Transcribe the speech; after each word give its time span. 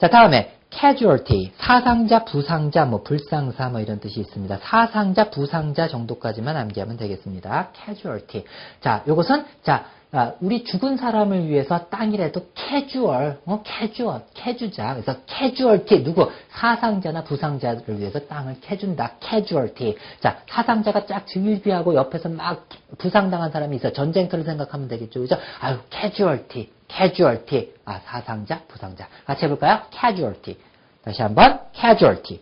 자, 0.00 0.08
다음에 0.08 0.56
casualty, 0.72 1.52
사상자, 1.56 2.24
부상자, 2.24 2.84
뭐 2.84 3.02
불상사 3.02 3.68
뭐 3.68 3.80
이런 3.80 4.00
뜻이 4.00 4.20
있습니다. 4.20 4.58
사상자, 4.62 5.30
부상자 5.30 5.86
정도까지만 5.88 6.56
암기하면 6.56 6.96
되겠습니다. 6.96 7.70
casualty. 7.76 8.44
자, 8.80 9.04
요것은 9.06 9.44
자, 9.62 9.86
아, 10.16 10.34
우리 10.40 10.62
죽은 10.62 10.96
사람을 10.96 11.48
위해서 11.48 11.88
땅이라도 11.88 12.46
casual, 12.56 13.38
어, 13.46 13.64
casual, 13.66 14.22
캐주자. 14.34 14.94
그래서 14.94 15.18
casualty 15.28 16.04
누구 16.04 16.30
사상자나 16.50 17.24
부상자를 17.24 17.98
위해서 17.98 18.20
땅을 18.20 18.60
캐준다. 18.60 19.14
casualty. 19.20 19.96
자, 20.20 20.38
사상자가 20.48 21.06
쫙 21.06 21.26
즐비하고 21.26 21.96
옆에서 21.96 22.28
막 22.28 22.68
부상당한 22.98 23.50
사람이 23.50 23.74
있어. 23.76 23.92
전쟁터를 23.92 24.44
생각하면 24.44 24.86
되겠죠, 24.86 25.18
그죠? 25.18 25.36
아유, 25.58 25.78
casualty, 25.90 26.70
casualty. 26.88 27.70
아, 27.84 27.98
사상자, 28.04 28.60
부상자. 28.68 29.08
같이 29.26 29.46
해볼까요? 29.46 29.80
casualty. 29.92 30.56
다시 31.02 31.22
한번 31.22 31.58
casualty. 31.74 32.40